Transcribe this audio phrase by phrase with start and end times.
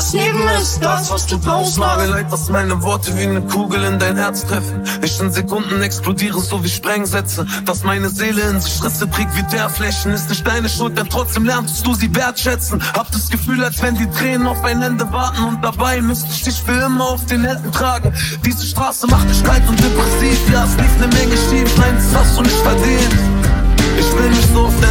[0.00, 1.76] Das Leben ist das, was du brauchst.
[1.76, 4.82] Mir leid, dass meine Worte wie eine Kugel in dein Herz treffen.
[5.02, 7.46] Ich in Sekunden explodiere, so wie Sprengsätze.
[7.66, 10.14] Dass meine Seele in sich Risse trägt wie Teerflächen.
[10.14, 12.82] Ist nicht deine Schuld, denn trotzdem lernst du sie wertschätzen.
[12.94, 15.44] Hab das Gefühl, als wenn die Tränen auf ein Ende warten.
[15.44, 18.10] Und dabei müsste ich dich für immer auf den Händen tragen.
[18.42, 20.50] Diese Straße macht dich kalt und depressiv.
[20.50, 21.76] Ja, es lief ne Menge schief.
[21.76, 23.18] Nein, das hast du nicht verdient.
[23.98, 24.82] Ich will mich so oft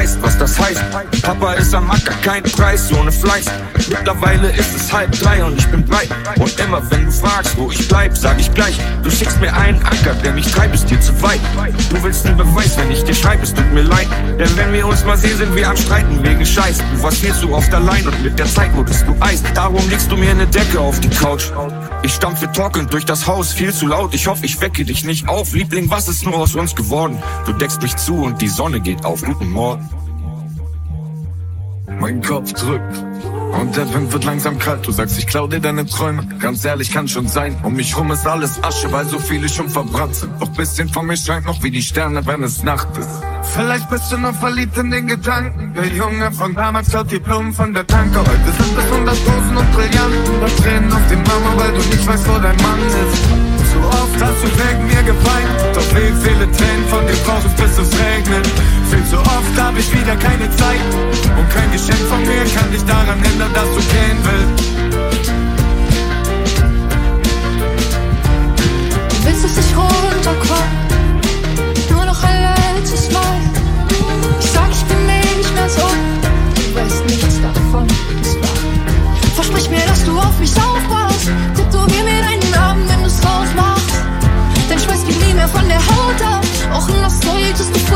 [0.00, 0.82] weißt, was das heißt.
[1.22, 3.44] Papa ist am Acker, kein Preis ohne Fleiß.
[3.90, 6.08] Mittlerweile ist es halb drei und ich bin breit.
[6.36, 8.78] Und immer wenn du fragst, wo ich bleib, sag ich gleich.
[9.02, 11.40] Du schickst mir einen Anker, der mich treibt, ist dir zu weit.
[11.90, 14.08] Du willst einen Beweis, wenn ich dir schreibe, es tut mir leid.
[14.38, 16.78] Denn wenn wir uns mal sehen, sind wir am Streiten wegen Scheiß.
[16.78, 19.42] Du warst viel zu oft allein und mit der Zeit wurdest du Eis.
[19.54, 21.50] Darum legst du mir eine Decke auf die Couch.
[22.02, 24.14] Ich stampfe torkelnd durch das Haus, viel zu laut.
[24.14, 25.52] Ich hoffe, ich wecke dich nicht auf.
[25.52, 27.22] Liebling, was ist nur aus uns geworden?
[27.44, 29.22] Du deckst mich zu und die Sonne geht auf.
[29.22, 29.89] Guten Morgen.
[31.98, 33.04] Mein Kopf drückt.
[33.60, 34.86] Und der Wind wird langsam kalt.
[34.86, 36.24] Du sagst, ich klau dir deine Träume.
[36.38, 37.56] Ganz ehrlich, kann schon sein.
[37.62, 40.32] Um mich rum ist alles Asche, weil so viele schon verbrannt sind.
[40.40, 43.08] Doch bisschen von mir scheint noch wie die Sterne, wenn es Nacht ist.
[43.54, 45.74] Vielleicht bist du noch verliebt in den Gedanken.
[45.74, 48.20] Der Junge von damals klaut die Blumen von der Tanke.
[48.20, 50.42] Heute sind es hunderttausend und Brillanten.
[50.42, 53.24] Und Tränen auf dem Mama, weil du nicht weißt, wo dein Mann ist.
[53.72, 55.74] Zu oft hast du wegen mir geweint.
[55.74, 58.46] Doch wie viele Tränen von dir brauch ich, bis es regnet.
[58.90, 60.80] Viel zu oft hab ich wieder keine Zeit.
[62.90, 64.64] Daran ändern, dass du gehen willst.
[69.10, 70.70] Du willst, dass ich runterkomm.
[71.90, 72.38] Nur noch ein
[72.74, 73.38] letztes Mal.
[74.40, 75.86] Ich sag, ich bin nicht mehr so.
[76.56, 77.86] Du weißt nichts davon.
[78.22, 78.58] Es war.
[79.36, 81.30] Versprich mir, dass du auf mich aufpasst.
[81.56, 83.94] Tätowier mir deinen Namen, wenn du's rausmachst.
[84.68, 86.44] Dein Schweiß geht nie mehr von der Haut ab.
[86.72, 87.89] Auch in das das du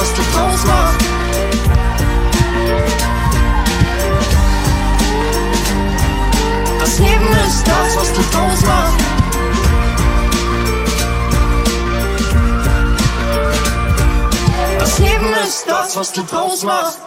[0.00, 1.00] was du draus machst.
[6.78, 9.00] Das Leben ist das, was du draus machst.
[14.78, 16.98] Das Leben ist das, was du draus machst.